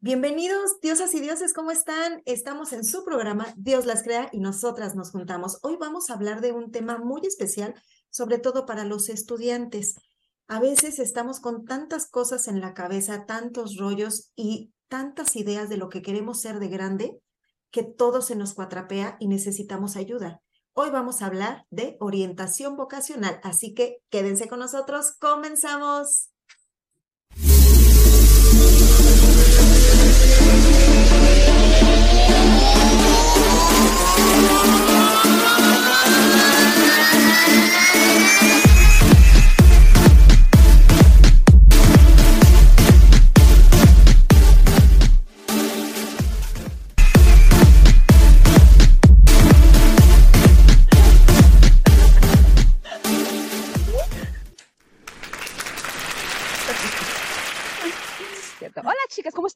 [0.00, 2.22] Bienvenidos, diosas y dioses, ¿cómo están?
[2.24, 5.58] Estamos en su programa Dios las crea y nosotras nos juntamos.
[5.62, 7.74] Hoy vamos a hablar de un tema muy especial,
[8.08, 9.96] sobre todo para los estudiantes.
[10.46, 15.78] A veces estamos con tantas cosas en la cabeza, tantos rollos y tantas ideas de
[15.78, 17.18] lo que queremos ser de grande,
[17.72, 20.40] que todo se nos cuatrapea y necesitamos ayuda.
[20.74, 26.30] Hoy vamos a hablar de orientación vocacional, así que quédense con nosotros, comenzamos.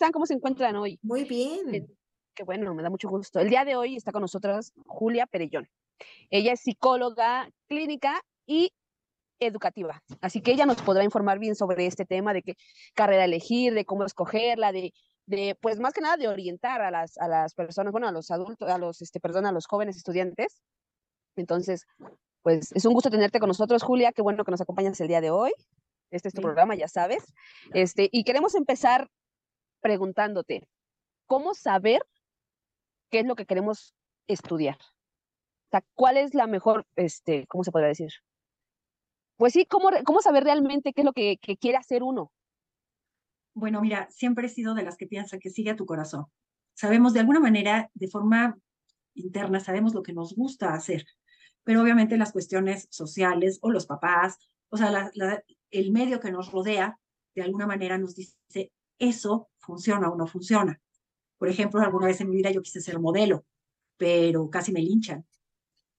[0.03, 0.13] Están?
[0.13, 0.99] ¿Cómo se encuentran hoy?
[1.03, 1.75] Muy bien.
[1.75, 1.87] Eh,
[2.35, 3.39] Qué bueno, me da mucho gusto.
[3.41, 5.69] El día de hoy está con nosotras Julia Perellón.
[6.31, 8.73] Ella es psicóloga clínica y
[9.39, 10.03] educativa.
[10.23, 12.55] Así que ella nos podrá informar bien sobre este tema de qué
[12.95, 14.93] carrera elegir, de cómo escogerla, de,
[15.27, 18.31] de pues más que nada de orientar a las, a las personas, bueno, a los
[18.31, 20.63] adultos, a los, este, perdón, a los jóvenes estudiantes.
[21.37, 21.85] Entonces,
[22.43, 24.11] pues es un gusto tenerte con nosotros, Julia.
[24.13, 25.53] Qué bueno que nos acompañas el día de hoy.
[26.11, 26.45] Este es tu Sí.
[26.45, 27.25] programa, ya sabes.
[27.75, 29.09] Este, y queremos empezar
[29.83, 30.67] preguntándote,
[31.27, 32.03] ¿cómo saber
[33.11, 33.95] qué es lo que queremos
[34.27, 34.79] estudiar?
[34.79, 38.13] O sea, ¿cuál es la mejor, este, cómo se podría decir?
[39.37, 42.33] Pues sí, ¿cómo, cómo saber realmente qué es lo que, quiere hacer uno?
[43.55, 46.27] Bueno, mira, siempre he sido de las que piensan que sigue a tu corazón.
[46.75, 48.57] Sabemos de alguna manera, de forma
[49.15, 51.05] interna, sabemos lo que nos gusta hacer,
[51.65, 54.39] pero obviamente las cuestiones sociales o los papás,
[54.71, 55.11] o sea,
[55.71, 56.99] el medio que nos rodea,
[57.35, 60.81] de alguna manera nos dice, eso funciona o no funciona.
[61.39, 63.47] Por ejemplo, alguna vez en mi vida yo quise ser modelo,
[63.97, 65.27] pero casi me linchan.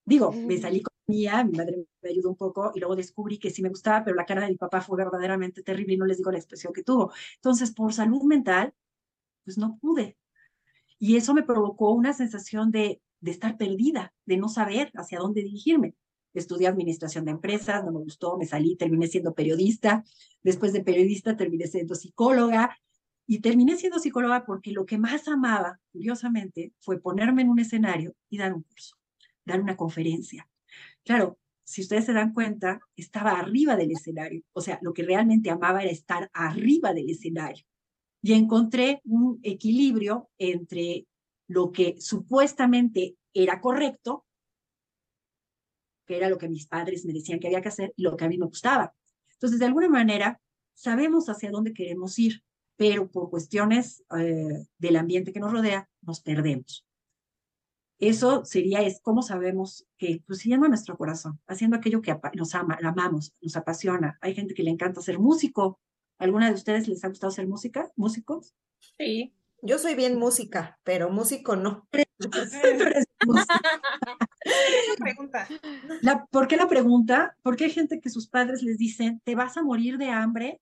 [0.06, 0.60] Digo, me Mm.
[0.60, 3.70] salí con mía, mi madre me ayudó un poco y luego descubrí que sí me
[3.70, 6.38] gustaba, pero la cara de mi papá fue verdaderamente terrible y no les digo la
[6.40, 7.12] expresión que tuvo.
[7.36, 8.76] Entonces, por salud mental,
[9.46, 10.18] pues no pude.
[11.00, 15.42] Y eso me provocó una sensación de, de estar perdida, de no saber hacia dónde
[15.44, 15.96] dirigirme.
[16.34, 20.04] Estudié administración de empresas, no me gustó, me salí, terminé siendo periodista.
[20.42, 22.78] Después de periodista terminé siendo psicóloga
[23.26, 28.16] y terminé siendo psicóloga porque lo que más amaba, curiosamente, fue ponerme en un escenario
[28.30, 28.98] y dar un curso,
[29.46, 30.50] dar una conferencia.
[31.04, 34.44] Claro, si ustedes se dan cuenta, estaba arriba del escenario.
[34.54, 37.66] O sea, lo que realmente amaba era estar arriba del escenario.
[38.22, 41.08] Y encontré un equilibrio entre
[41.48, 44.26] lo que supuestamente era correcto,
[46.06, 48.26] que era lo que mis padres me decían que había que hacer, y lo que
[48.26, 48.94] a mí me gustaba.
[49.34, 50.40] Entonces, de alguna manera,
[50.74, 52.44] sabemos hacia dónde queremos ir,
[52.76, 56.86] pero por cuestiones eh, del ambiente que nos rodea, nos perdemos.
[58.00, 62.54] Eso sería, es cómo sabemos que, pues, siguiendo a nuestro corazón, haciendo aquello que nos
[62.56, 64.18] ama, la amamos, nos apasiona.
[64.22, 65.80] Hay gente que le encanta ser músico.
[66.18, 67.92] ¿Alguna de ustedes les ha gustado ser música?
[67.96, 68.54] ¿Músicos?
[68.98, 69.34] Sí.
[69.62, 71.88] Yo soy bien música, pero músico no.
[72.18, 72.30] Tú
[72.64, 73.54] eres músico.
[75.00, 75.48] Pregunta.
[76.02, 77.38] La- ¿por qué la pregunta?
[77.42, 80.62] Porque hay gente que sus padres les dicen, te vas a morir de hambre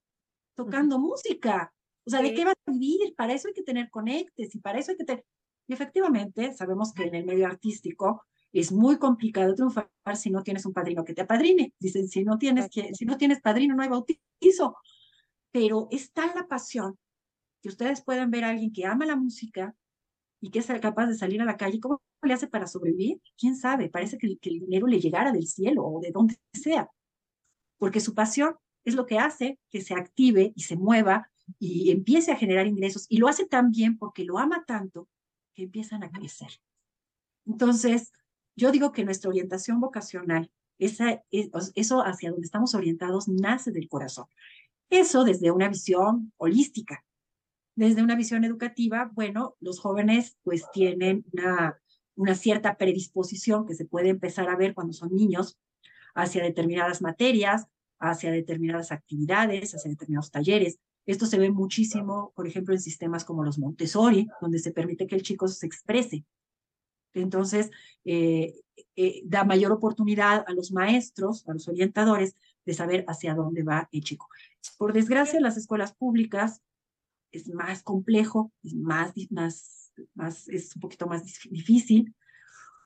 [0.56, 1.74] tocando música.
[2.06, 3.14] O sea, ¿de qué vas a vivir?
[3.16, 5.26] Para eso hay que tener conectes y para eso hay que tener...
[5.68, 10.66] Y efectivamente, sabemos que en el medio artístico es muy complicado triunfar si no tienes
[10.66, 11.74] un padrino que te apadrine.
[11.80, 14.76] Dicen, si no tienes, que, si no tienes padrino, no hay bautizo.
[15.52, 16.98] Pero es tal la pasión
[17.62, 19.76] que ustedes pueden ver a alguien que ama la música
[20.42, 21.80] y que es capaz de salir a la calle.
[21.80, 23.22] ¿Cómo le hace para sobrevivir?
[23.38, 23.90] ¿Quién sabe?
[23.90, 26.90] Parece que, que el dinero le llegara del cielo o de donde sea.
[27.78, 32.32] Porque su pasión es lo que hace que se active y se mueva y empiece
[32.32, 33.06] a generar ingresos.
[33.08, 35.08] Y lo hace tan bien porque lo ama tanto
[35.54, 36.50] que empiezan a crecer.
[37.46, 38.12] Entonces,
[38.56, 43.88] yo digo que nuestra orientación vocacional, esa, es- eso hacia donde estamos orientados, nace del
[43.90, 44.26] corazón.
[44.90, 47.04] Eso desde una visión holística.
[47.76, 51.80] Desde una visión educativa, bueno, los jóvenes pues tienen una,
[52.16, 55.58] una cierta predisposición que se puede empezar a ver cuando son niños
[56.14, 57.68] hacia determinadas materias,
[58.00, 60.80] hacia determinadas actividades, hacia determinados talleres.
[61.06, 65.16] Esto se ve muchísimo, por ejemplo, en sistemas como los Montessori, donde se permite que
[65.16, 66.26] el chico se exprese.
[67.14, 67.72] Entonces,
[68.06, 68.56] eh,
[68.96, 72.36] eh, da mayor oportunidad a los maestros, a los orientadores,
[72.66, 74.28] de saber hacia dónde va el chico.
[74.78, 76.62] Por desgracia, las escuelas públicas
[77.32, 82.16] es más complejo, es más, más, más, es un poquito más difícil,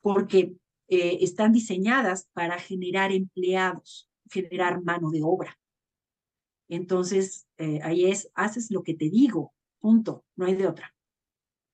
[0.02, 0.56] porque
[0.88, 5.58] eh, están diseñadas para generar empleados, generar mano de obra.
[6.68, 10.96] Entonces, eh, ahí es, haces lo que te digo, punto, no hay de otra.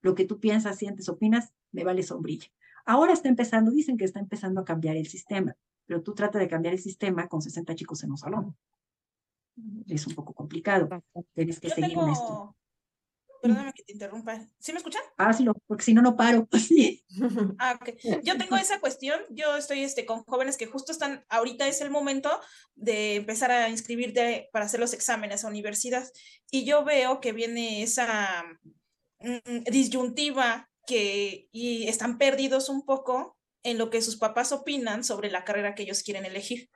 [0.00, 2.48] Lo que tú piensas, sientes, opinas, me vale sombrilla.
[2.84, 6.48] Ahora está empezando, dicen que está empezando a cambiar el sistema, pero tú trata de
[6.48, 8.56] cambiar el sistema con 60 chicos en un salón.
[9.86, 10.88] Es un poco complicado.
[11.34, 12.56] Tienes que Yo seguir en esto.
[13.42, 14.46] Perdóname que te interrumpa.
[14.58, 15.02] ¿Sí me escuchan?
[15.18, 16.48] Hazlo, porque si no, no paro.
[17.58, 18.22] Ah, ok.
[18.22, 19.20] Yo tengo esa cuestión.
[19.30, 22.30] Yo estoy este, con jóvenes que justo están, ahorita es el momento
[22.74, 26.06] de empezar a inscribirte para hacer los exámenes a universidad.
[26.50, 28.44] Y yo veo que viene esa
[29.20, 35.30] mm, disyuntiva que y están perdidos un poco en lo que sus papás opinan sobre
[35.30, 36.70] la carrera que ellos quieren elegir.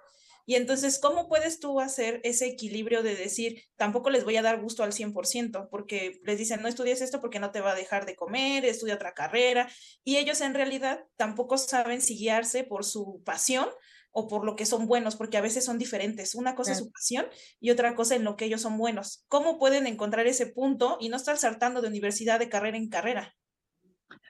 [0.46, 4.60] Y entonces, ¿cómo puedes tú hacer ese equilibrio de decir, tampoco les voy a dar
[4.60, 8.06] gusto al 100%, porque les dicen, no estudies esto porque no te va a dejar
[8.06, 9.68] de comer, estudia otra carrera,
[10.04, 13.68] y ellos en realidad tampoco saben si guiarse por su pasión
[14.12, 16.34] o por lo que son buenos, porque a veces son diferentes.
[16.34, 17.26] Una cosa es su pasión
[17.60, 19.24] y otra cosa en lo que ellos son buenos.
[19.28, 23.36] ¿Cómo pueden encontrar ese punto y no estar saltando de universidad de carrera en carrera?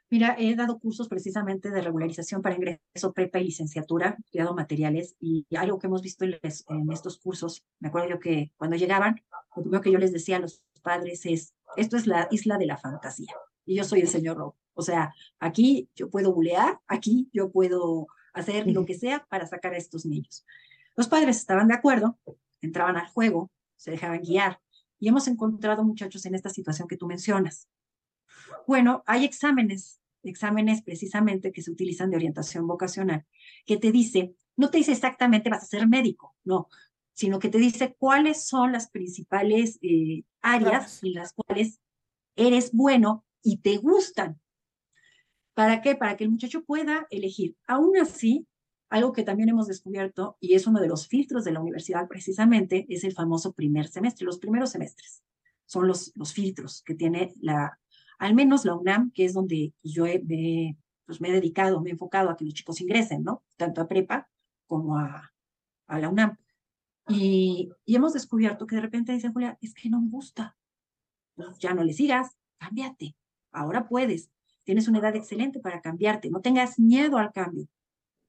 [0.08, 5.16] Mira, he dado cursos precisamente de regularización para ingreso prepa y licenciatura, he dado materiales
[5.18, 6.38] y algo que hemos visto en,
[6.92, 9.20] estos cursos, me acuerdo yo que cuando llegaban,
[9.64, 12.76] lo que yo les decía a los padres es, esto es la isla de la
[12.76, 13.34] fantasía
[13.64, 14.56] y yo soy el señor Robo.
[14.74, 19.72] O sea, aquí yo puedo bulear, aquí yo puedo hacer lo que sea para sacar
[19.74, 20.44] a estos niños.
[20.94, 22.18] Los padres estaban de acuerdo,
[22.60, 24.60] entraban al juego, se dejaban guiar
[25.00, 27.68] y hemos encontrado muchachos en esta situación que tú mencionas.
[28.66, 33.24] Bueno, hay exámenes, exámenes precisamente que se utilizan de orientación vocacional,
[33.64, 36.68] que te dice, no te dice exactamente vas a ser médico, no,
[37.12, 41.80] sino que te dice cuáles son las principales eh, áreas en las cuales
[42.36, 44.40] eres bueno y te gustan.
[45.54, 45.96] ¿Para qué?
[45.96, 47.56] Para que el muchacho pueda elegir.
[47.66, 48.46] Aún así,
[48.90, 52.84] algo que también hemos descubierto, y es uno de los filtros de la universidad precisamente,
[52.90, 55.22] es el famoso primer semestre, los primeros semestres.
[55.64, 57.80] Son los, los filtros que tiene la,
[58.18, 61.90] al menos la UNAM, que es donde pues, yo me, pues, me he dedicado, me
[61.90, 63.42] he enfocado a que los chicos ingresen, ¿no?
[63.56, 64.28] Tanto a prepa
[64.66, 65.32] como a,
[65.88, 66.36] la UNAM.
[67.08, 70.56] Y, y hemos descubierto que de repente dicen, Julia, es que no me gusta.
[71.60, 73.16] Ya no le sigas, cámbiate.
[73.52, 74.30] Ahora puedes.
[74.64, 76.30] Tienes una edad excelente para cambiarte.
[76.30, 77.68] No tengas miedo al cambio.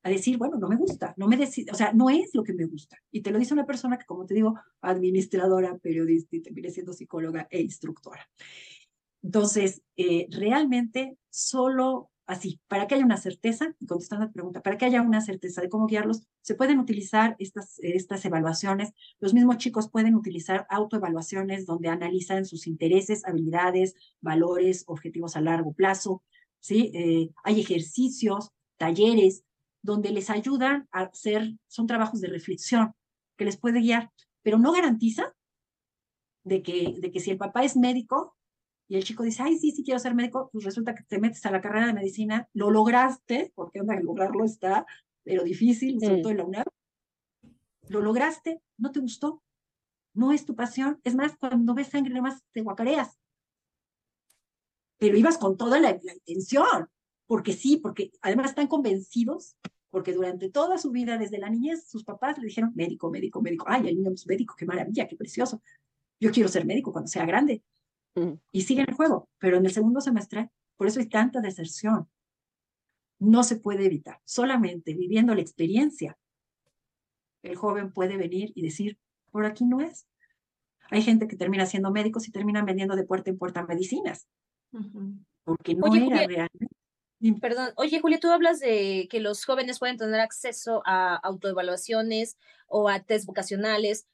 [0.04, 2.54] A decir, bueno, no me gusta, no me decido, o sea, no es lo que
[2.54, 2.98] me gusta.
[3.12, 6.94] Y te lo dice una persona que, como te digo, administradora, periodista y terminé siendo
[6.94, 8.30] psicóloga e instructora.
[9.24, 14.78] Entonces, eh, realmente solo así, para que haya una certeza, contestando a tu pregunta, para
[14.78, 18.92] que haya una certeza de cómo guiarlos, se pueden utilizar estas, estas evaluaciones.
[19.20, 25.72] Los mismos chicos pueden utilizar autoevaluaciones donde analizan sus intereses, habilidades, valores, objetivos a largo
[25.74, 26.22] plazo.
[26.60, 26.92] ¿sí?
[26.94, 29.44] Eh, hay ejercicios, talleres,
[29.82, 32.94] donde les ayudan a hacer, son trabajos de reflexión
[33.38, 34.12] que les puede guiar,
[34.42, 35.34] pero no garantiza
[36.44, 38.37] de que, de que si el papá es médico,
[38.88, 41.46] y el chico dice, ay, sí, sí quiero ser médico, pues resulta que te metes
[41.46, 44.86] a la carrera de medicina, lo lograste, porque onda, lograrlo está,
[45.24, 46.22] pero difícil, sobre Mm.
[46.22, 46.66] todo en la UNAM.
[47.90, 49.44] Lo lograste, no te gustó,
[50.14, 51.00] no es tu pasión.
[51.04, 53.18] Es más, cuando ves sangre, nada más te guacareas.
[54.98, 56.90] Pero ibas con toda la, la intención,
[57.28, 59.58] porque sí, porque además están convencidos,
[59.90, 63.66] porque durante toda su vida, desde la niñez, sus papás le dijeron, médico, médico, médico,
[63.68, 65.62] ay, el niño es médico, qué maravilla, qué precioso.
[66.20, 67.64] Yo quiero ser médico cuando sea grande.
[68.52, 72.10] Y siguen el juego, pero en el segundo semestre, por eso hay tanta deserción.
[73.20, 76.18] No se puede evitar, solamente viviendo la experiencia,
[77.44, 78.98] el joven puede venir y decir,
[79.32, 80.08] por aquí no es.
[80.90, 84.28] Hay gente que termina siendo médicos y terminan vendiendo de puerta en puerta medicinas,
[84.72, 85.14] Ujú.
[85.44, 86.68] porque no Oye, era realmente.
[87.42, 92.90] Perdón, oye Julia, tú hablas de que los jóvenes pueden tener acceso a autoevaluaciones o
[92.90, 94.08] a test vocacionales,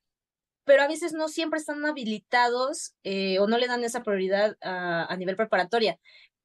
[0.65, 5.15] pero a veces no siempre están habilitados eh, o no le dan esa prioridad a,
[5.17, 5.99] nivel preparatoria.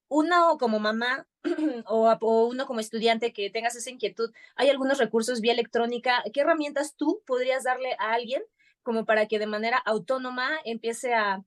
[0.09, 1.27] Uno como mamá
[1.87, 6.23] o, uno como estudiante que tengas esa inquietud, hay algunos recursos vía electrónica.
[6.33, 8.43] ¿Qué herramientas tú podrías darle a alguien
[8.83, 11.45] como para que de manera autónoma empiece a,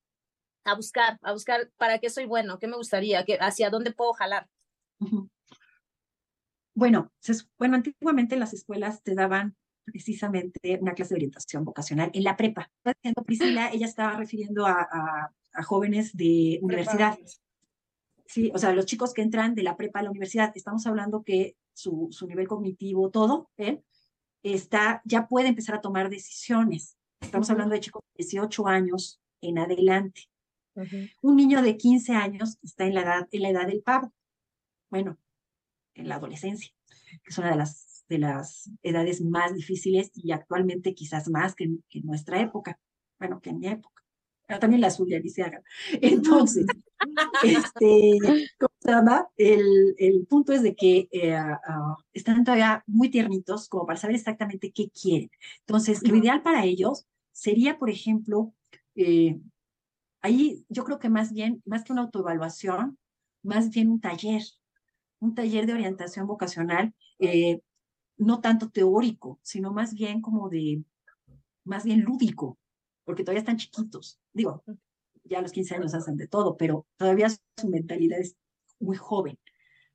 [0.63, 4.13] a buscar, a buscar para qué soy bueno, qué me gustaría, qué, hacia dónde puedo
[4.13, 4.47] jalar?
[6.73, 7.11] Bueno,
[7.57, 12.69] bueno, antiguamente las escuelas te daban precisamente una clase de orientación vocacional en la prepa.
[12.85, 17.17] Diciendo Priscila, ella estaba refiriendo a, a- a jóvenes de universidad.
[18.25, 21.23] Sí, o sea, los chicos que entran de la prepa a la universidad, estamos hablando
[21.23, 23.81] que su, su nivel cognitivo, todo, ¿eh?
[24.43, 26.97] está, ya puede empezar a tomar decisiones.
[27.19, 30.21] Estamos hablando de chicos de 18 años en adelante.
[31.21, 34.13] Un niño de 15 años está en la edad, en la edad del pavo.
[34.89, 35.17] Bueno,
[35.95, 36.71] en la adolescencia,
[37.23, 41.63] que es una de las, de las edades más difíciles y actualmente quizás más que,
[41.65, 42.77] en- que en nuestra época.
[43.19, 44.03] Bueno, que en mi época.
[44.49, 45.61] Ah, también la suya, ni se haga.
[46.01, 46.65] Entonces,
[47.43, 48.19] este,
[48.59, 49.27] ¿cómo se llama?
[49.37, 54.17] El, el punto es de que eh, ah, están todavía muy tiernitos como para saber
[54.17, 55.29] exactamente qué quieren.
[55.61, 58.53] Entonces, lo ideal para ellos sería, por ejemplo,
[58.95, 59.39] eh,
[60.21, 62.97] ahí yo creo que más bien, más que una autoevaluación,
[63.43, 64.41] más bien un taller,
[65.19, 67.61] un taller de orientación vocacional, eh,
[68.25, 70.83] no tanto teórico, sino más bien como de,
[71.63, 72.57] más bien lúdico,
[73.03, 74.19] porque todavía están chiquitos.
[74.31, 74.63] Digo,
[75.23, 78.35] ya a los 15 años hacen de todo, pero todavía su mentalidad es
[78.79, 79.39] muy joven.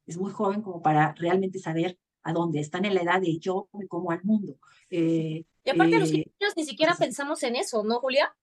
[0.06, 2.61] Es muy joven como para realmente saber a dónde.
[2.61, 4.59] Están en la edad de yo me como al mundo.
[4.90, 8.35] Eh, y aparte, los eh, niños ni siquiera pensamos en eso, ¿no, Julia?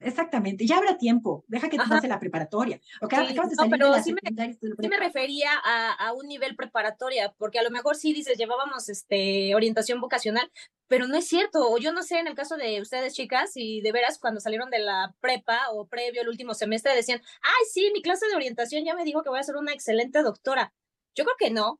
[0.00, 2.80] Exactamente, ya habrá tiempo, deja que te pase la preparatoria.
[3.02, 7.70] Okay, sí, no, pero sí me, refería a, a, un nivel preparatoria, porque a lo
[7.70, 10.50] mejor sí dices, llevábamos este, orientación vocacional,
[10.88, 13.82] pero no es cierto, o yo no sé en el caso de ustedes chicas, y
[13.82, 17.90] de veras cuando salieron de la prepa o previo el último semestre decían, ay, sí,
[17.92, 20.72] mi clase de orientación ya me dijo que voy a ser una excelente doctora.
[21.14, 21.78] Yo creo que no,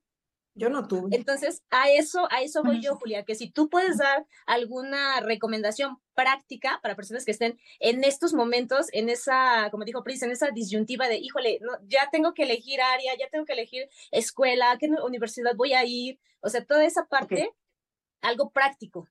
[0.61, 1.17] yo no tuve.
[1.17, 5.99] Entonces, a eso, a eso voy yo, Julia, que si tú puedes dar alguna recomendación
[6.15, 10.51] práctica para personas que estén en estos momentos, en esa, como dijo Pris, en esa
[10.51, 14.79] disyuntiva de, híjole, no, ya tengo que elegir área, ya tengo que elegir escuela, a
[14.79, 17.51] qué universidad voy a ir, o sea, toda esa parte,
[18.21, 19.09] algo práctico.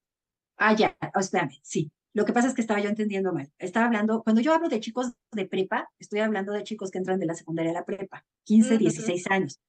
[0.56, 1.92] Ah, ya, espérame, sí.
[2.14, 3.52] Lo que pasa es que estaba yo entendiendo mal.
[3.58, 7.20] Estaba hablando, cuando yo hablo de chicos de prepa, estoy hablando de chicos que entran
[7.20, 9.60] de la secundaria a la prepa, 15, 16 años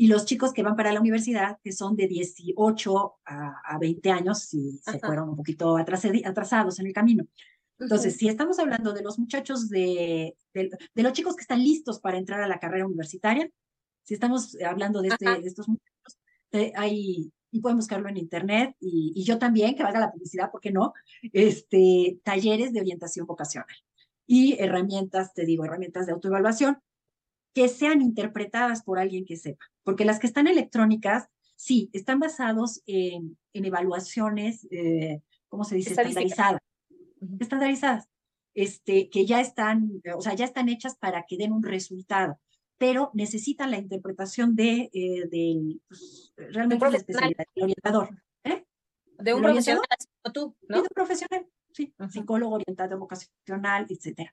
[0.00, 4.38] y los chicos que van para la universidad, que son de 18 a, 20 años,
[4.44, 7.26] si se fueron un poquito atrasados en el camino.
[7.78, 12.16] Entonces, si estamos hablando de los muchachos, de, de, los chicos que están listos para
[12.16, 13.50] entrar a la carrera universitaria,
[14.02, 16.18] si estamos hablando de, este, de estos muchachos,
[16.52, 20.50] eh, hay, y pueden buscarlo en internet, y, y, yo también, que valga la publicidad,
[20.50, 20.94] ¿por qué no?
[21.30, 23.76] Este, talleres de orientación vocacional
[24.26, 26.78] y herramientas, te digo, herramientas de autoevaluación
[27.54, 32.80] que sean interpretadas por alguien que sepa, porque las que están electrónicas, sí, están basados
[32.86, 35.90] en, en evaluaciones, eh, ¿cómo se dice?
[35.90, 36.60] Estandarizadas.
[37.40, 38.08] Estandarizadas,
[38.54, 42.38] este, que ya están, o sea, ya están hechas para que den un resultado,
[42.78, 48.10] pero necesitan la interpretación de, eh, del, pues, realmente la especialidad, del orientador.
[48.44, 48.64] ¿eh?
[49.18, 49.82] De un profesional
[50.22, 50.76] como tú, ¿no?
[50.76, 54.32] de un profesional, sí, psicólogo orientado vocacional, etcétera.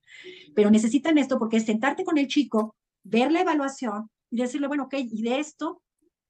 [0.54, 4.84] Pero necesitan esto porque es sentarte con el chico ver la evaluación y decirle, bueno,
[4.84, 5.82] ok, y de esto,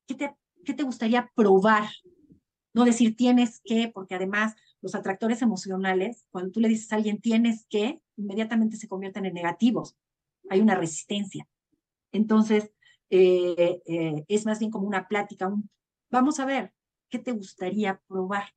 [0.08, 0.36] ¿qué te,
[0.66, 1.90] qué te gustaría probar?
[2.74, 7.20] No decir tienes que, porque además los atractores emocionales, cuando tú le dices a alguien
[7.20, 9.96] tienes que, inmediatamente se convierten en negativos.
[10.50, 11.48] Hay una resistencia.
[12.12, 12.72] Entonces,
[13.10, 15.52] eh, eh, es más bien como una plática,
[16.12, 16.74] vamos a ver,
[17.10, 18.54] ¿qué te gustaría probar?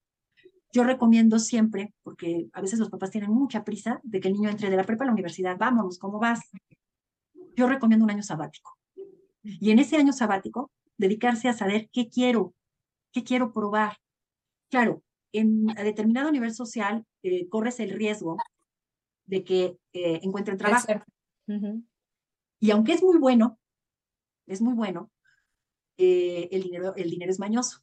[0.73, 4.51] Yo recomiendo siempre, porque a veces los papás tienen mucha prisa de que el niño
[4.51, 6.41] entre de la prepa a la universidad, vámonos, ¿cómo vas?
[7.57, 8.80] yo recomiendo un año sabático.
[9.43, 12.55] Y en ese año sabático, dedicarse a saber qué quiero,
[13.13, 13.97] qué quiero probar.
[14.71, 18.37] Claro, en determinado nivel social eh, corres el riesgo
[19.25, 20.87] de que eh, encuentren trabajo.
[22.59, 23.59] Y aunque es muy bueno,
[24.47, 25.11] es muy bueno,
[25.97, 27.81] eh, el, dinero, el dinero es mañoso.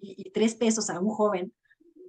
[0.00, 1.52] Y, y, tres pesos a un joven,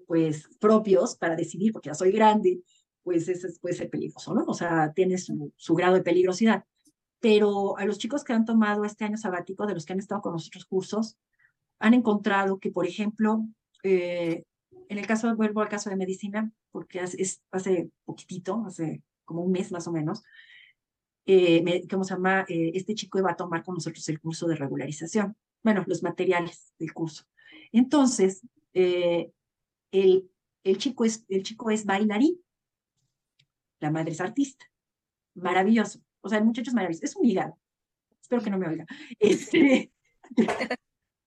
[0.07, 2.61] pues propios para decidir, porque ya soy grande,
[3.05, 4.43] pues ese puede ser peligroso, ¿no?
[4.45, 6.65] O sea, tiene su, grado de peligrosidad.
[7.25, 10.21] Pero a los chicos que han tomado este año sabático, de los que han estado
[10.21, 11.17] con nuestros cursos,
[11.79, 13.47] han encontrado que, por ejemplo,
[13.81, 14.43] eh,
[14.89, 19.51] en el caso, vuelvo al caso de medicina, porque es, hace poquitito, hace como un
[19.51, 20.21] mes más o menos,
[21.25, 22.45] eh, ¿cómo se llama?
[22.47, 26.75] Eh, este chico iba a tomar con nosotros el curso de regularización, bueno, los materiales
[26.77, 27.23] del curso.
[27.71, 29.33] Entonces, el,
[29.91, 32.39] el, chico es, el chico es bailarín,
[33.79, 34.63] la madre es artista.
[35.33, 36.04] Maravilloso.
[36.25, 37.05] O sea, el muchacho es maravilloso.
[37.05, 37.55] Es un hígado.
[38.19, 38.85] Espero que no me oiga.
[39.19, 39.91] Este,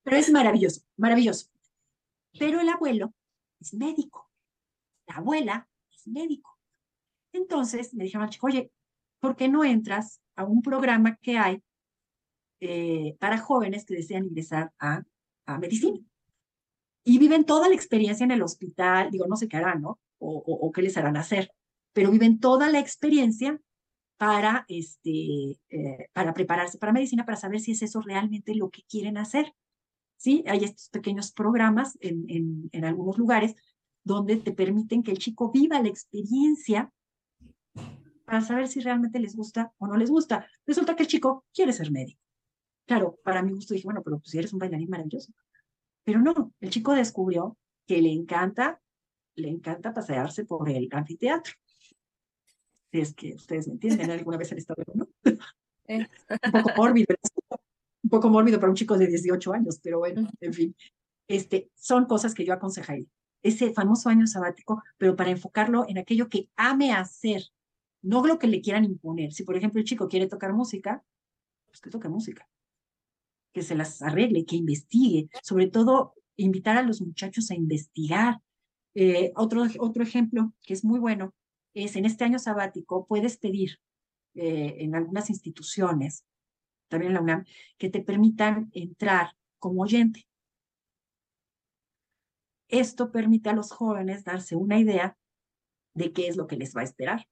[0.02, 1.46] pero es maravilloso, maravilloso.
[2.36, 3.14] Pero el abuelo
[3.60, 4.28] es médico.
[5.06, 6.58] La abuela es médico.
[7.32, 8.72] Entonces me dijeron al chico, oye,
[9.20, 11.62] ¿por qué no entras a un programa que hay
[12.58, 15.04] eh, para jóvenes que desean ingresar a,
[15.46, 16.00] a medicina?
[17.04, 20.00] Y viven toda la experiencia en el hospital, digo, no sé qué harán, ¿no?
[20.18, 21.52] O, o qué les harán hacer
[21.98, 23.60] pero viven toda la experiencia
[24.18, 28.82] para, este, eh, para prepararse para medicina, para saber si es eso realmente lo que
[28.82, 29.54] quieren hacer.
[30.16, 30.44] ¿Sí?
[30.48, 33.54] Hay estos pequeños programas en, en, en algunos lugares
[34.02, 36.92] donde te permiten que el chico viva la experiencia
[38.24, 40.46] para saber si realmente les gusta o no les gusta.
[40.66, 42.20] Resulta que el chico quiere ser médico.
[42.84, 45.32] Claro, para mi gusto dije, bueno, pero pues eres un bailarín maravilloso.
[46.02, 47.56] Pero no, el chico descubrió
[47.86, 48.80] que le encanta,
[49.36, 51.54] le encanta pasearse por el anfiteatro
[52.90, 55.08] Si es que ustedes me entienden, alguna vez han estado, ¿no?
[55.88, 57.14] un poco mórbido,
[58.02, 60.76] un poco mórbido para un chico de 18 años, pero bueno, en fin,
[61.28, 63.06] este, son cosas que yo aconsejaría.
[63.42, 67.42] Ese famoso año sabático, pero para enfocarlo en aquello que ame hacer,
[68.02, 69.32] no lo que le quieran imponer.
[69.32, 71.04] Si, por ejemplo, el chico quiere tocar música,
[71.66, 72.48] pues que toque música,
[73.52, 78.40] que se las arregle, que investigue, sobre todo invitar a los muchachos a investigar.
[78.94, 81.34] Eh, otro, otro ejemplo que es muy bueno
[81.84, 83.78] es en este año sabático puedes pedir
[84.34, 86.24] eh, en algunas instituciones,
[86.88, 87.44] también en la UNAM,
[87.76, 90.26] que te permitan entrar como oyente.
[92.68, 95.16] Esto permite a los jóvenes darse una idea
[95.94, 97.26] de qué es lo que les va a esperar.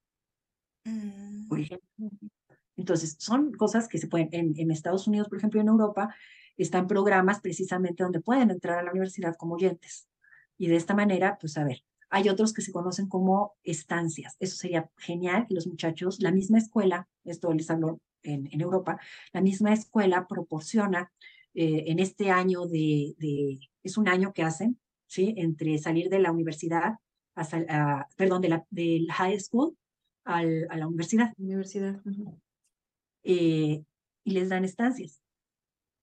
[0.84, 1.48] Mm.
[1.48, 1.88] Por ejemplo.
[2.76, 6.14] Entonces, son cosas que se pueden, en, en Estados Unidos, por ejemplo, en Europa,
[6.56, 10.08] están programas precisamente donde pueden entrar a la universidad como oyentes.
[10.58, 14.36] Y de esta manera, pues a ver, hay otros que se conocen como estancias.
[14.38, 19.00] Eso sería genial que los muchachos, la misma escuela, esto les hablo en, en Europa,
[19.32, 21.12] la misma escuela proporciona
[21.54, 25.34] eh, en este año de, de, es un año que hacen, ¿sí?
[25.36, 26.96] Entre salir de la universidad,
[27.34, 29.76] hasta, perdón, de la, del high school
[30.24, 31.32] al, a la universidad.
[31.38, 32.00] Universidad.
[33.22, 33.84] eh,
[34.24, 35.22] y les dan estancias.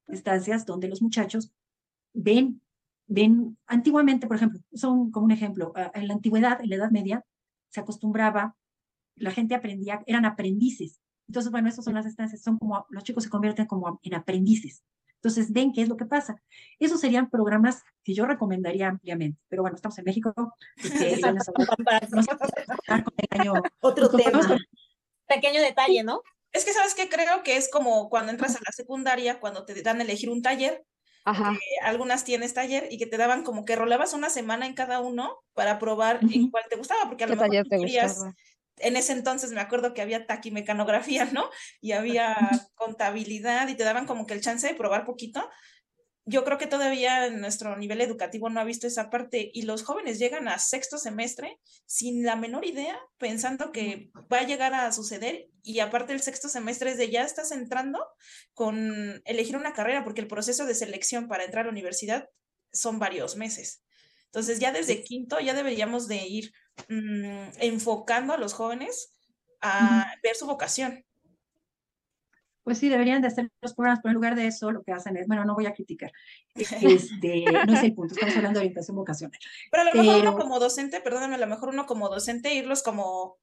[0.07, 1.51] Estancias donde los muchachos
[2.13, 2.61] ven
[3.13, 6.91] ven, antiguamente, por ejemplo, son como un ejemplo, ah, en la antigüedad, en la Edad
[6.91, 7.23] Media,
[7.69, 8.55] se acostumbraba,
[9.15, 10.99] la gente aprendía, eran aprendices.
[11.27, 14.83] Entonces, bueno, esas son las estancias, son como, los chicos se convierten como en aprendices.
[15.15, 16.41] Entonces, ven qué es lo que pasa.
[16.79, 19.39] Esos serían programas que yo recomendaría ampliamente.
[19.47, 20.33] Pero bueno, estamos en México.
[23.79, 24.41] Otro tema.
[25.27, 26.21] Pequeño detalle, ¿no?
[26.51, 27.09] Es que, ¿sabes qué?
[27.09, 30.41] Creo que es como cuando entras a la secundaria, cuando te dan a elegir un
[30.41, 30.83] taller,
[31.25, 31.57] Ajá.
[31.83, 35.37] algunas tienes taller y que te daban como que rolabas una semana en cada uno
[35.53, 38.23] para probar en cuál te gustaba, porque a lo mejor te querías,
[38.77, 41.49] en ese entonces me acuerdo que había taquimecanografía, ¿no?
[41.79, 42.35] Y había
[42.75, 45.49] contabilidad y te daban como que el chance de probar poquito
[46.25, 49.83] yo creo que todavía en nuestro nivel educativo no ha visto esa parte y los
[49.83, 54.91] jóvenes llegan a sexto semestre sin la menor idea, pensando que va a llegar a
[54.93, 58.05] suceder y aparte el sexto semestre es de ya estás entrando
[58.53, 62.29] con elegir una carrera porque el proceso de selección para entrar a la universidad
[62.71, 63.83] son varios meses.
[64.25, 66.53] Entonces ya desde quinto ya deberíamos de ir
[66.87, 69.13] mmm, enfocando a los jóvenes
[69.59, 71.05] a ver su vocación
[72.63, 75.17] pues sí, deberían de hacer los programas, pero en lugar de eso lo que hacen
[75.17, 76.11] es, bueno, no voy a criticar,
[76.55, 79.37] este, no es el punto, estamos hablando de orientación vocacional.
[79.71, 82.83] Pero a lo mejor uno como docente, perdóname, a lo mejor uno como docente irlos
[82.83, 83.37] como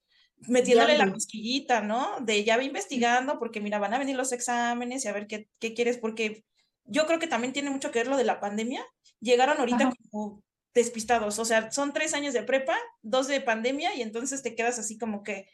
[0.48, 2.16] metiéndole la cosquillita, ¿no?
[2.20, 5.48] De ya va investigando, porque mira, van a venir los exámenes y a ver qué,
[5.58, 6.44] qué quieres, porque
[6.84, 8.84] yo creo que también tiene mucho que ver lo de la pandemia.
[9.20, 10.42] Llegaron ahorita como
[10.74, 14.78] despistados, o sea, son tres años de prepa, dos de pandemia, y entonces te quedas
[14.78, 15.48] así como que,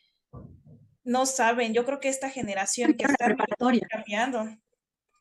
[1.07, 1.73] no saben.
[1.73, 3.87] Yo creo que esta generación que está preparatoria.
[3.89, 4.45] cambiando.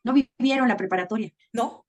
[0.04, 1.32] No vivieron la preparatoria.
[1.52, 1.86] No.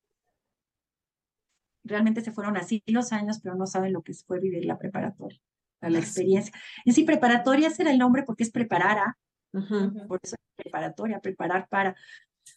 [1.83, 5.39] Realmente se fueron así los años, pero no saben lo que fue vivir la preparatoria,
[5.81, 6.53] la, experiencia.
[6.85, 9.17] En sí, preparatoria será el nombre porque es preparar a,
[10.07, 11.95] por eso es preparatoria, preparar para.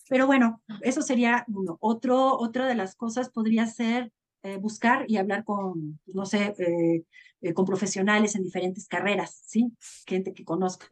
[0.09, 1.79] Pero bueno, eso sería uno.
[1.81, 7.05] Otro, otra de las cosas podría ser eh, buscar y hablar con, no sé, eh,
[7.41, 9.73] eh, con profesionales en diferentes carreras, ¿sí?
[10.07, 10.87] Gente que conozca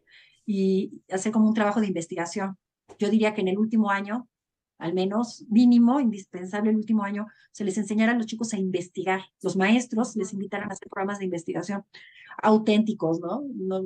[0.49, 2.57] y hacer como un trabajo de investigación.
[2.99, 4.27] Yo diría que en el último año,
[4.79, 9.21] al menos mínimo, indispensable el último año, se les enseñara a los chicos a investigar.
[9.43, 11.85] Los maestros les invitaran a hacer programas de investigación
[12.43, 13.43] auténticos, ¿no?
[13.55, 13.83] No,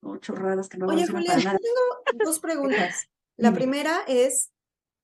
[0.00, 3.10] no chorradas que no Oye, Julia, tengo dos preguntas.
[3.36, 4.52] La primera es,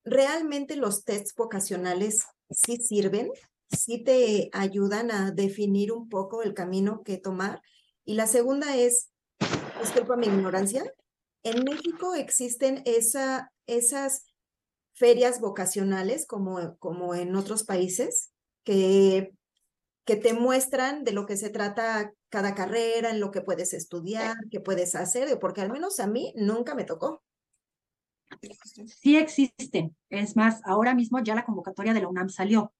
[0.03, 3.29] ¿realmente los tests vocacionales sí sirven?
[3.69, 7.61] ¿Sí te ayudan a definir un poco el camino que tomar?
[8.03, 9.12] Y la segunda es,
[9.83, 10.83] disculpa mi ignorancia,
[11.43, 14.25] en México existen esa, esas
[14.93, 18.31] ferias vocacionales como, en otros países
[18.63, 19.33] que,
[20.05, 24.59] te muestran de lo que se trata cada carrera, en lo que puedes estudiar, qué
[24.59, 27.21] puedes hacer, porque al menos a mí nunca me tocó.
[28.85, 29.95] Sí existen.
[30.09, 32.73] Es más, ahora mismo ya la convocatoria de la UNAM salió.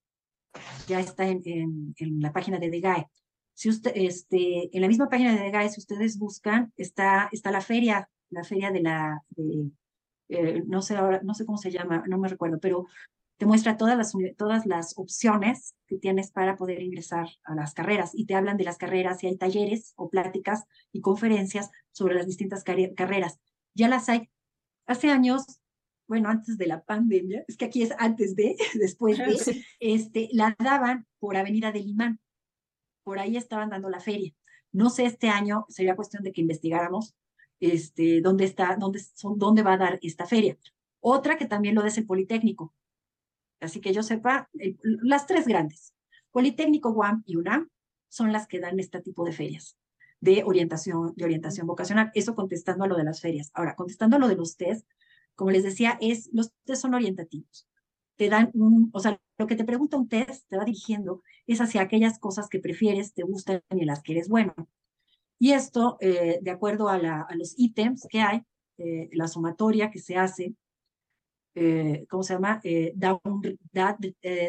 [0.88, 3.08] Ya está en, en, en la página de DEGAE.
[3.54, 7.62] Si usted, este, en la misma página de DEGAE, si ustedes buscan, está, está la
[7.62, 9.72] feria, la feria de la, de,
[10.30, 12.88] eh, no sé ahora, no sé cómo se llama, no me recuerdo, pero
[13.38, 18.12] te muestra todas las, todas las opciones que tienes para poder ingresar a las carreras
[18.14, 22.26] y te hablan de las carreras y hay talleres o pláticas y conferencias sobre las
[22.26, 23.40] distintas carreras.
[23.74, 24.30] Ya las hay.
[24.86, 25.60] Hace años,
[26.08, 30.56] bueno, antes de la pandemia, es que aquí es antes de, después de, este, la
[30.58, 32.20] daban por Avenida del Imán
[33.04, 34.34] por ahí estaban dando la feria.
[34.72, 37.16] No sé, este año sería cuestión de que investigáramos
[37.60, 40.58] este, dónde está, dónde, va a dar esta feria.
[41.00, 42.74] Otra que también lo des el Politécnico.
[43.60, 44.50] Así que yo sepa,
[44.84, 45.94] las tres grandes,
[46.32, 47.70] Politécnico, UAM y UNAM,
[48.10, 49.78] son las que dan este tipo de ferias
[50.24, 52.10] de orientación, de orientación vocacional.
[52.16, 53.52] Eso contestando a lo de las ferias.
[53.54, 54.88] Ahora, contestando a lo de los test,
[55.36, 57.68] como les decía, es, los test son orientativos.
[58.16, 61.62] Te dan un, o sea, lo que te pregunta un test te va dirigiendo es
[61.62, 64.54] hacia aquellas cosas que prefieres, te gustan y las que eres bueno.
[65.40, 68.44] Y esto, eh, de acuerdo a, la, a, los ítems que hay,
[68.78, 70.56] eh, la sumatoria que se hace,
[71.56, 72.62] eh, ¿cómo se llama?
[72.96, 73.20] da,
[73.72, 73.98] da,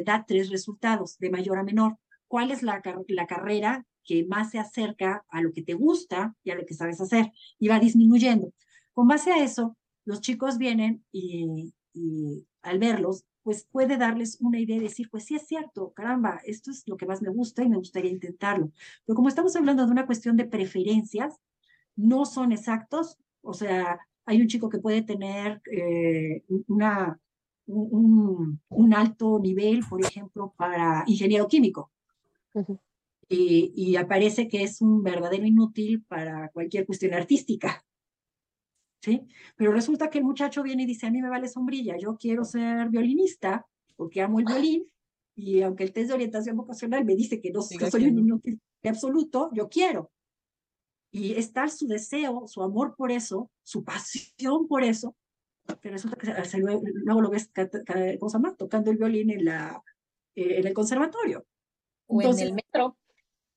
[0.05, 1.99] da, tres resultados, de mayor a menor.
[2.29, 6.51] ¿Cuál es la, la carrera que más se acerca a lo que te gusta y
[6.51, 7.33] a lo que sabes hacer?
[7.59, 8.53] Y va disminuyendo.
[8.93, 14.59] Con base a eso, los chicos vienen y, y al verlos pues puede darles una
[14.59, 17.63] idea y decir, pues sí es cierto, caramba, esto es lo que más me gusta
[17.63, 18.73] y me gustaría intentarlo.
[19.05, 21.39] Pero como estamos hablando de una cuestión de preferencias,
[21.95, 27.21] no son exactos, o sea, hay un chico que puede tener eh, una,
[27.67, 31.93] un, un, alto nivel, por ejemplo, para ingeniero químico.
[33.29, 37.85] y, y aparece que es un verdadero inútil para cualquier cuestión artística.
[39.05, 39.23] ¿Sí?
[39.57, 42.45] Pero resulta que el muchacho viene y dice, a mí me vale sombrilla, yo quiero
[42.45, 44.91] ser violinista porque amo el violín
[45.37, 49.51] y aunque el test de orientación vocacional me dice que no soy un inútil absoluto,
[49.53, 50.11] yo quiero.
[51.11, 55.15] Y está su deseo, su amor por eso, su pasión por eso,
[55.81, 57.51] que resulta que luego, lo ves
[58.19, 59.83] ¿cómo tocando el violín en, la,
[60.35, 61.47] eh, en el conservatorio.
[62.07, 62.97] O en el metro.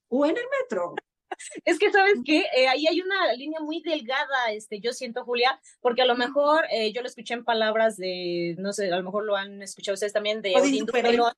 [0.10, 0.96] O en el metro.
[1.66, 2.46] Es que, ¿sabes qué?
[2.56, 6.66] Eh, ahí hay una línea muy delgada, este, yo siento, Julia, porque a lo mejor
[6.72, 9.94] eh, yo lo escuché en palabras de, no sé, a lo mejor lo han escuchado
[9.94, 11.34] ustedes también, de Odín Dupeirón,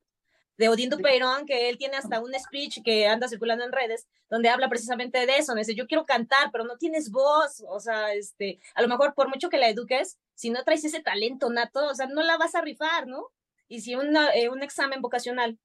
[0.57, 4.49] de Odín Dupeirón, que él tiene hasta un speech que anda circulando en redes, donde
[4.49, 8.13] habla precisamente de eso, me dice, yo quiero cantar, pero no tienes voz, o sea,
[8.13, 11.87] este, a lo mejor por mucho que la eduques, si no traes ese talento nato,
[11.87, 13.27] o sea, no la vas a rifar, ¿no?
[13.67, 15.59] Y si una, eh, un examen vocacional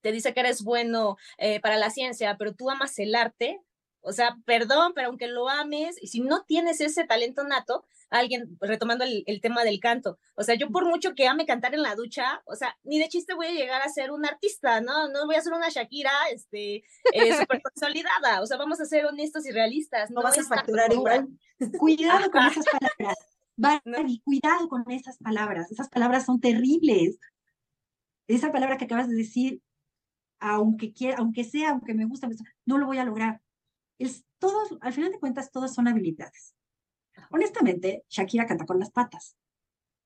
[0.00, 1.16] te dice que eres bueno
[1.60, 3.60] para la ciencia, pero tú amas el arte,
[4.00, 8.56] o sea, perdón, pero aunque lo ames, y si no tienes ese talento nato, alguien,
[8.60, 11.94] retomando el, tema del canto, o sea, yo por mucho que ame cantar en la
[11.94, 15.08] ducha, o sea, ni de chiste voy a llegar a ser un artista, ¿no?
[15.08, 19.04] No voy a ser una Shakira, este, eh, súper consolidada, o sea, vamos a ser
[19.06, 20.10] honestos y realistas.
[20.10, 21.28] No, vas a facturar igual.
[21.78, 23.16] Cuidado con esas palabras.
[23.56, 25.70] Barbie, cuidado con esas palabras.
[25.72, 27.18] Esas palabras son terribles.
[28.28, 29.62] Esa palabra que acabas de decir,
[30.38, 32.28] aunque quiera, aunque sea, aunque me gusta,
[32.64, 33.42] no lo voy a lograr
[33.98, 36.54] es todos, al final de cuentas, todas son habilidades.
[37.30, 39.36] Honestamente, Shakira canta con las patas,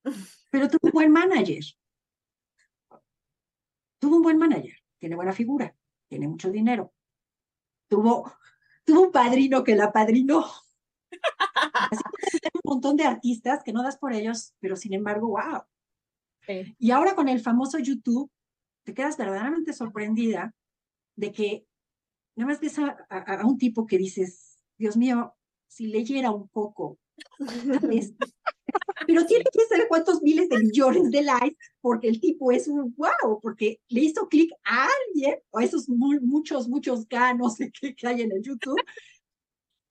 [0.50, 1.64] pero tuvo un buen manager.
[3.98, 5.76] Tuvo un buen manager, tiene buena figura,
[6.08, 6.92] tiene mucho dinero.
[7.88, 8.32] Tuvo,
[8.84, 10.44] tuvo un padrino que la padrinó.
[11.90, 15.62] Así que un montón de artistas que no das por ellos, pero sin embargo, wow.
[16.78, 18.30] Y ahora con el famoso YouTube,
[18.84, 20.54] te quedas verdaderamente sorprendida
[21.14, 21.66] de que
[22.36, 25.34] nada más ves a, un tipo que dices, Dios mío,
[25.66, 26.98] si leyera un poco,
[29.06, 32.94] pero tiene que saber cuántos miles de millones de likes, porque el tipo es un
[32.96, 38.06] wow, porque le hizo clic a alguien, o a esos muchos, muchos ganos que, que
[38.06, 38.80] hay en el YouTube,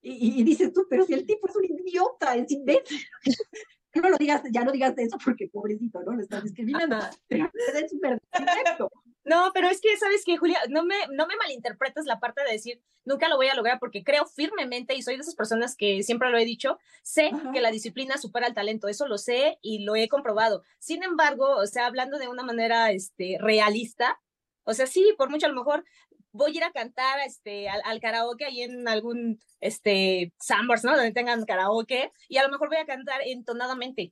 [0.04, 3.00] y, dices tú, pero si el tipo es un idiota, es imbécil.
[3.96, 6.14] no lo digas, ya no digas eso porque pobrecito, ¿no?
[6.14, 8.92] Lo estás discriminando, pero es súper perfecto.
[9.32, 10.60] No, pero es que, ¿sabes qué, Julia?
[10.68, 14.04] No me, no me malinterpretes la parte de decir, nunca lo voy a lograr porque
[14.04, 17.72] creo firmemente y soy de esas personas que siempre lo he dicho, sé que la
[17.72, 20.64] disciplina supera el talento, eso lo sé y lo he comprobado.
[20.80, 24.20] Sin embargo, o sea, hablando de una manera este, realista,
[24.66, 25.86] o sea, sí, por mucho a lo mejor
[26.34, 30.92] voy a ir a cantar este, al, karaoke ahí en algún este, Summers, ¿no?
[30.92, 34.12] Donde tengan karaoke y a lo mejor voy a cantar entonadamente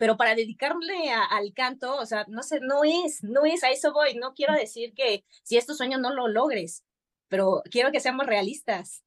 [0.00, 3.92] pero para dedicarle al canto, o sea, no sé, no es, no es, a eso
[3.92, 6.84] voy, no quiero decir que si es tu sueño no lo logres,
[7.28, 9.04] pero quiero que seamos realistas.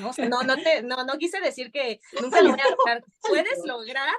[0.00, 3.04] No, no, no, te, no, no quise decir que nunca lo voy a lograr.
[3.22, 4.16] Puedes lograr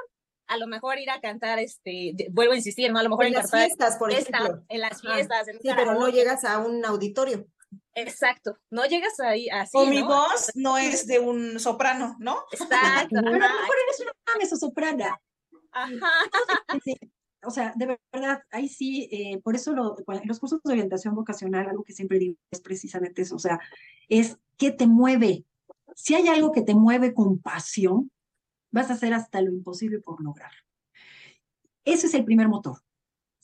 [0.48, 3.00] a lo mejor ir a cantar, este, vuelvo a insistir, ¿no?
[3.00, 4.64] A lo mejor en las fiestas, por ejemplo.
[4.70, 5.46] En las fiestas.
[5.62, 7.48] sí, pero no llegas a un auditorio.
[7.96, 9.78] Exacto, no llegas ahí así.
[9.78, 12.46] O mi voz no es de un soprano, ¿no?
[12.54, 13.10] Exacto.
[13.10, 14.14] Pero a lo mejor eres una
[17.44, 21.84] O sea, de verdad, ahí sí, eh, por eso los cursos de orientación vocacional, algo
[21.84, 23.60] que siempre digo es precisamente eso, o sea,
[24.10, 25.46] es qué te mueve.
[25.96, 28.12] Si hay algo que te mueve con pasión,
[28.72, 30.52] vas a hacer hasta lo imposible por lograr.
[31.84, 32.82] Ese es el primer motor.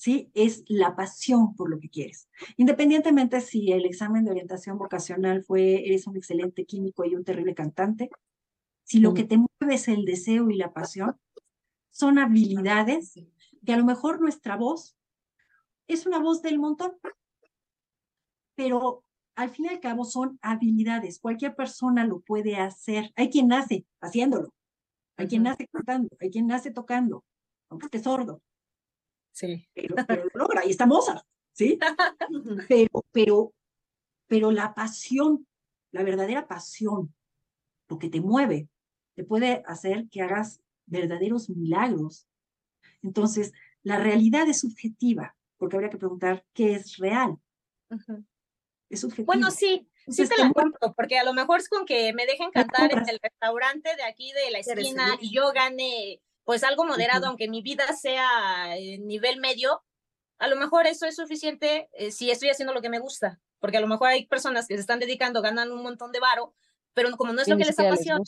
[0.02, 0.32] ¿sí?
[0.34, 2.28] Es la pasión por lo que quieres.
[2.58, 7.54] Independientemente si el examen de orientación vocacional fue, eres un excelente químico y un terrible
[7.54, 8.10] cantante,
[8.84, 11.18] si lo que te mueve es el deseo y la pasión,
[11.92, 13.14] son habilidades
[13.66, 14.98] que a lo mejor nuestra voz
[15.88, 16.98] es una voz del montón,
[18.56, 19.04] pero
[19.36, 21.20] al fin y al cabo son habilidades.
[21.20, 23.12] Cualquier persona lo puede hacer.
[23.16, 24.54] Hay quien nace haciéndolo,
[25.18, 27.24] hay quien nace cantando, hay quien nace tocando,
[27.70, 28.42] aunque esté sordo.
[29.32, 29.68] Sí.
[29.74, 31.80] Pero, pero lo logra, y está Mozart, ¿sí?
[32.68, 33.54] Pero, pero,
[34.28, 35.48] pero la pasión,
[35.92, 37.14] la verdadera pasión,
[37.88, 38.70] lo que te mueve,
[39.16, 42.28] te puede hacer que hagas verdaderos milagros.
[43.02, 47.38] Entonces, la realidad es subjetiva, porque habría que preguntar qué es real.
[48.90, 49.26] Es subjetivo.
[49.26, 52.52] Bueno, sí, sí te la compro, porque a lo mejor es con que me dejen
[52.52, 57.28] cantar en el restaurante de aquí de la esquina y yo gane pues algo moderado,
[57.28, 59.84] aunque mi vida sea nivel medio,
[60.40, 63.78] a lo mejor eso es suficiente eh, si estoy haciendo lo que me gusta, porque
[63.78, 66.56] a lo mejor hay personas que se están dedicando, ganan un montón de varo,
[66.94, 68.24] pero como no es lo que les apasiona,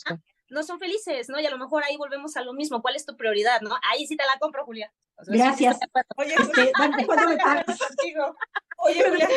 [0.54, 1.40] no son felices, ¿no?
[1.40, 2.82] Y a lo mejor ahí volvemos a lo mismo.
[2.82, 3.76] ¿Cuál es tu prioridad, no?
[3.92, 4.94] Ahí sí te la compro, Julia.
[5.28, 5.80] Gracias.
[6.16, 6.72] Oye, Julia,
[7.08, 7.66] ¿cuándo me pagas?
[8.78, 9.30] Oye, Julia.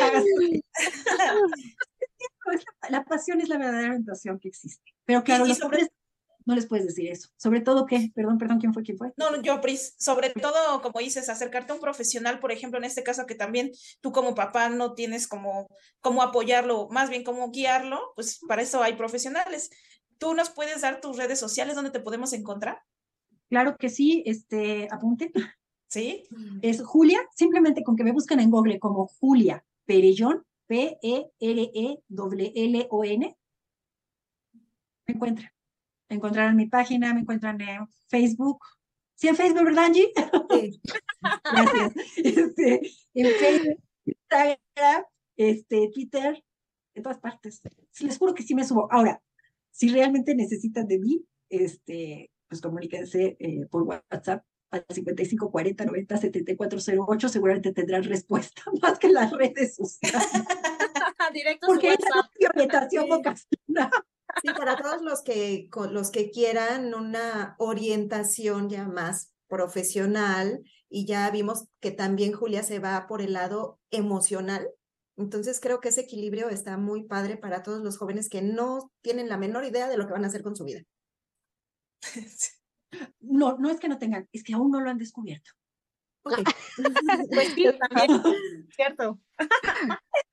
[2.89, 4.93] La pasión es la verdadera orientación que existe.
[5.05, 5.87] Pero claro, los sobre...
[6.45, 7.29] no les puedes decir eso.
[7.37, 8.83] Sobre todo qué, perdón, perdón, ¿quién fue?
[8.83, 9.13] ¿Quién fue?
[9.17, 12.85] No, no, yo, Pris, sobre todo, como dices, acercarte a un profesional, por ejemplo, en
[12.85, 15.67] este caso que también tú como papá no tienes como,
[16.01, 19.69] como apoyarlo, más bien como guiarlo, pues para eso hay profesionales.
[20.17, 22.81] ¿Tú nos puedes dar tus redes sociales donde te podemos encontrar?
[23.49, 25.31] Claro que sí, este, apunte.
[25.89, 26.23] ¿Sí?
[26.61, 31.37] Es Julia, simplemente con que me busquen en Google como Julia Perellón, P-E-R-E-L-L-O-N,
[35.07, 35.49] me encuentran.
[36.09, 38.59] Me encontrarán en mi página, me encuentran en Facebook.
[39.15, 40.11] Sí, en Facebook, ¿verdad, Angie?
[40.51, 40.81] Sí.
[41.43, 41.93] Gracias.
[42.17, 42.81] Este,
[43.13, 45.03] en Facebook, Instagram,
[45.35, 46.43] este, Twitter,
[46.93, 47.61] en todas partes.
[47.99, 48.87] Les juro que sí me subo.
[48.91, 49.21] Ahora,
[49.77, 56.17] si realmente necesitan de mí, este, pues comuníquense eh, por WhatsApp al 55 40 90
[56.17, 60.27] 7408, seguramente tendrán respuesta más que las redes sociales.
[61.33, 61.97] Directo Porque es
[62.49, 63.91] orientación vocacional.
[64.41, 71.29] Sí, para todos los que, los que quieran una orientación ya más profesional, y ya
[71.29, 74.69] vimos que también Julia se va por el lado emocional,
[75.17, 79.29] entonces creo que ese equilibrio está muy padre para todos los jóvenes que no tienen
[79.29, 80.81] la menor idea de lo que van a hacer con su vida.
[83.19, 85.51] No, no es que no tengan, es que aún no lo han descubierto.
[86.23, 86.43] Okay.
[87.33, 88.21] pues sí, también,
[88.75, 89.19] cierto.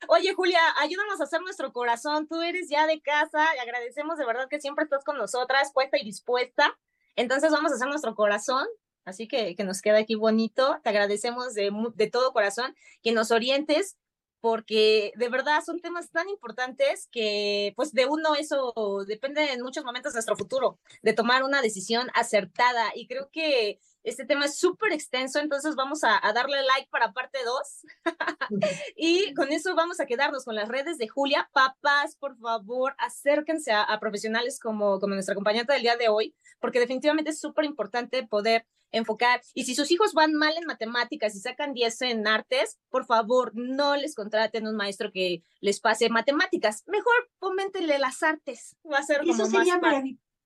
[0.07, 2.29] Oye, Julia, ayúdanos a hacer nuestro corazón.
[2.29, 5.99] Tú eres ya de casa y agradecemos de verdad que siempre estás con nosotras, puesta
[5.99, 6.79] y dispuesta.
[7.17, 8.67] Entonces vamos a hacer nuestro corazón.
[9.05, 10.81] Así que que nos queda aquí bonito.
[10.85, 13.97] Te agradecemos de, de todo corazón que nos orientes
[14.45, 18.75] porque de verdad son temas tan importantes que pues de uno eso
[19.09, 23.81] depende en muchos momentos de nuestro futuro, de tomar una decisión acertada y creo que
[24.05, 27.87] este tema es súper extenso, entonces vamos a, darle like para parte 2
[28.97, 31.49] y con eso vamos a quedarnos con las redes de Julia.
[31.53, 36.35] Papás, por favor, acérquense a, a profesionales como, como nuestra compañera del día de hoy,
[36.61, 39.41] porque definitivamente es súper importante poder enfocar.
[39.55, 43.53] Y si sus hijos van mal en matemáticas y sacan 10 en artes, por favor,
[43.55, 46.85] no les contraten un maestro que les pase matemáticas.
[46.87, 48.77] Mejor foméntenle las artes.
[48.91, 49.81] Va a ser como Eso sería,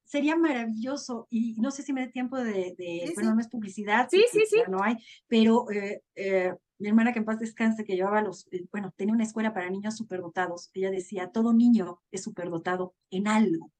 [0.08, 1.28] sería maravilloso.
[1.30, 4.08] Y no sé si me dé tiempo de, bueno, no es publicidad.
[4.10, 4.62] Sí, sí, sí.
[4.68, 4.96] No hay,
[5.28, 9.14] pero eh, eh, mi hermana que en paz descanse, que llevaba los, eh, bueno, tenía
[9.14, 10.70] una escuela para niños superdotados.
[10.74, 13.70] Ella decía, todo niño es superdotado en algo.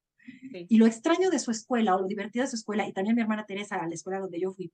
[0.52, 3.22] Y lo extraño de su escuela o lo divertido de su escuela, y también mi
[3.22, 4.72] hermana Teresa, a la escuela donde yo fui,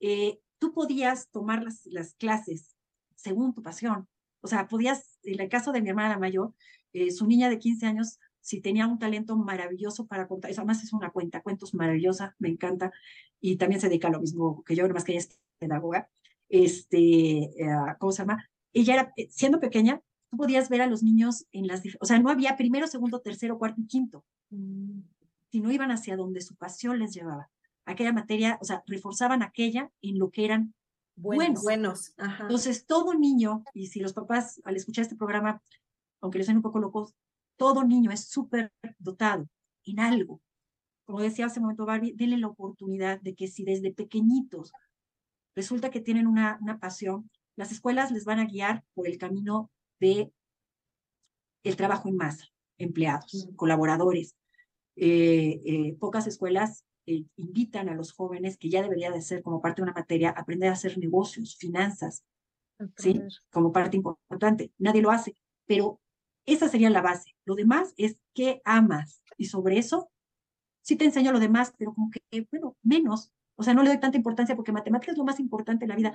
[0.00, 2.76] eh, tú podías tomar las, las, clases
[3.14, 4.08] según tu pasión.
[4.40, 6.54] O sea, podías, en el caso de mi hermana mayor,
[6.94, 10.84] eh, su niña de 15 años, si tenía un talento maravilloso para contar, eso además
[10.84, 12.92] es una cuenta, cuentos maravillosa, me encanta,
[13.40, 16.08] y también se dedica a lo mismo que yo, más que ella es pedagoga,
[16.48, 16.98] este,
[17.60, 18.48] eh, ¿cómo se llama?
[18.72, 22.30] Ella era, siendo pequeña, tú podías ver a los niños en las, o sea, no
[22.30, 25.00] había primero, segundo, tercero, cuarto y quinto, mm.
[25.50, 27.50] sino iban hacia donde su pasión les llevaba.
[27.84, 30.72] Aquella materia, o sea, reforzaban aquella en lo que eran
[31.16, 31.64] buenos.
[31.64, 32.14] buenos.
[32.40, 35.60] Entonces, todo niño, y si los papás al escuchar este programa,
[36.20, 37.16] aunque les suene un poco locos,
[37.56, 39.48] todo niño es súper dotado
[39.84, 40.40] en algo.
[41.04, 44.72] Como decía hace un momento Barbie, denle la oportunidad de que si desde pequeñitos
[45.54, 49.70] resulta que tienen una, una pasión, las escuelas les van a guiar por el camino
[50.00, 50.30] de
[51.64, 52.46] el trabajo en masa,
[52.78, 54.36] empleados, colaboradores.
[54.96, 59.60] Eh, eh, pocas escuelas eh, invitan a los jóvenes, que ya debería de ser como
[59.60, 62.24] parte de una materia, aprender a hacer negocios, finanzas,
[62.96, 63.20] ¿sí?
[63.50, 64.72] Como parte importante.
[64.78, 66.00] Nadie lo hace, pero
[66.46, 67.36] esa sería la base.
[67.44, 69.22] Lo demás es qué amas.
[69.36, 70.10] Y sobre eso,
[70.80, 73.32] sí te enseño lo demás, pero como que, bueno, menos.
[73.56, 75.96] O sea, no le doy tanta importancia porque matemáticas es lo más importante en la
[75.96, 76.14] vida.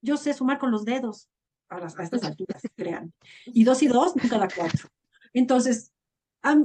[0.00, 1.28] Yo sé sumar con los dedos
[1.68, 3.12] a, estas alturas, crean.
[3.46, 4.88] Y dos y dos, nunca da cuatro.
[5.32, 5.92] Entonces,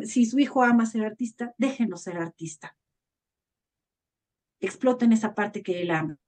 [0.04, 2.78] si su hijo ama ser artista, déjenlo ser artista.
[4.60, 6.19] Exploten esa parte que él ama.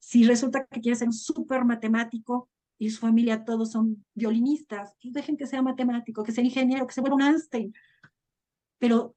[0.00, 5.12] Si resulta que quiere ser un súper matemático y su familia todos son violinistas, pues
[5.12, 7.74] dejen que sea matemático, que sea ingeniero, que se vuelva un Einstein.
[8.78, 9.16] Pero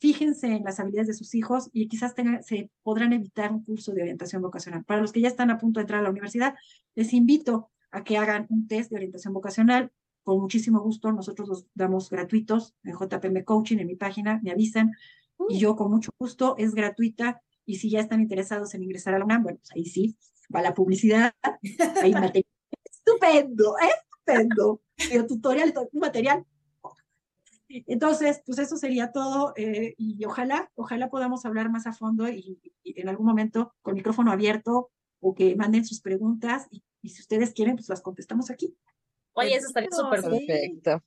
[0.00, 4.02] fíjense en las habilidades de sus hijos y quizás se podrán evitar un curso de
[4.02, 4.84] orientación vocacional.
[4.84, 6.54] Para los que ya están a punto de entrar a la universidad,
[6.94, 9.92] les invito a que hagan un test de orientación vocacional.
[10.22, 14.92] Con muchísimo gusto, nosotros los damos gratuitos en JPM Coaching, en mi página, me avisan,
[15.48, 19.18] y yo con mucho gusto, es gratuita, y si ya están interesados en ingresar a
[19.18, 20.16] la UNAM, bueno, pues ahí sí,
[20.54, 21.32] va la publicidad,
[22.02, 22.45] hay material
[23.06, 24.80] estupendo, estupendo,
[25.28, 26.44] tutorial, un material
[27.68, 32.60] entonces, pues eso sería todo eh, y ojalá, ojalá podamos hablar más a fondo y,
[32.84, 34.90] en algún momento con micrófono abierto
[35.20, 38.76] o que manden sus preguntas y, si ustedes quieren, pues las contestamos aquí.
[39.32, 41.04] Oye, eso estaría súper perfecto.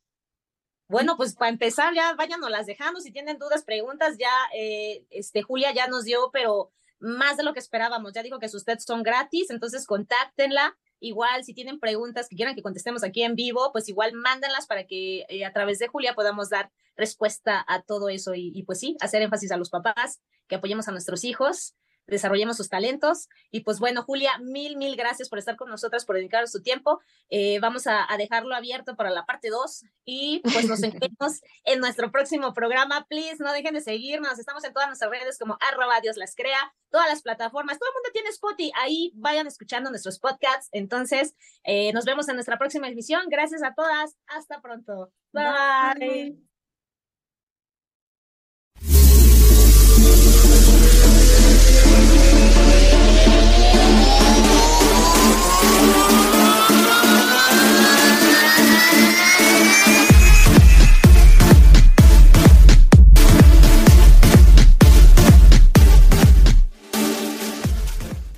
[0.88, 3.02] Bueno, pues para empezar ya váyanos las dejando.
[3.02, 7.54] Si tienen dudas, preguntas, ya eh, este Julia ya nos dio, pero más de lo
[7.54, 8.14] que esperábamos.
[8.14, 10.78] Ya dijo que sus tests son gratis, entonces contáctenla.
[11.00, 14.86] Igual, si tienen preguntas que quieran que contestemos aquí en vivo, pues igual mándenlas para
[14.86, 18.98] que eh, a través de Julia podamos dar respuesta a todo eso y, pues sí,
[19.00, 21.76] hacer énfasis a los papás, que apoyemos a nuestros hijos
[22.10, 23.30] desarrollemos sus talentos.
[23.52, 27.00] Y pues bueno, Julia, mil, mil gracias por estar con nosotras, por dedicar su tiempo.
[27.30, 32.12] Eh, vamos a, dejarlo abierto para la parte 2 y pues nos vemos en nuestro
[32.12, 33.06] próximo programa.
[33.10, 34.40] Please, no dejen de seguirnos.
[34.40, 37.80] Estamos en todas nuestras redes como arroba Dios las crea, todas las plataformas.
[37.80, 38.72] Todo el mundo tiene Spotify.
[38.76, 40.70] Ahí vayan escuchando nuestros podcasts.
[40.72, 43.24] Entonces, eh, nos vemos en nuestra próxima emisión.
[43.30, 44.18] Gracias a todas.
[44.28, 45.12] Hasta pronto.
[45.32, 46.49] Bye.